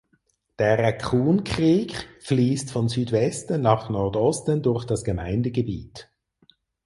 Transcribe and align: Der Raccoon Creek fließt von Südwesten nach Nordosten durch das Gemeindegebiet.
Der 0.57 0.79
Raccoon 0.79 1.43
Creek 1.43 2.07
fließt 2.21 2.71
von 2.71 2.89
Südwesten 2.89 3.61
nach 3.61 3.91
Nordosten 3.91 4.63
durch 4.63 4.85
das 4.85 5.03
Gemeindegebiet. 5.03 6.09